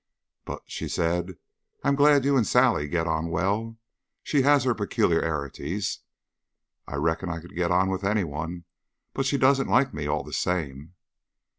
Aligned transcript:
But 0.45 0.63
she 0.65 0.87
said, 0.87 1.37
"I 1.83 1.87
am 1.89 1.95
glad 1.95 2.25
you 2.25 2.35
and 2.35 2.47
Sally 2.47 2.87
get 2.87 3.05
on 3.05 3.29
well. 3.29 3.77
She 4.23 4.41
has 4.41 4.63
her 4.63 4.73
peculiarities." 4.73 5.99
"I 6.87 6.95
reckon 6.95 7.29
I 7.29 7.39
could 7.39 7.53
get 7.55 7.69
on 7.69 7.87
with 7.87 8.03
any 8.03 8.23
one; 8.23 8.63
but 9.13 9.27
she 9.27 9.37
doesn't 9.37 9.67
like 9.67 9.93
me, 9.93 10.07
all 10.07 10.23
the 10.23 10.33
same." 10.33 10.95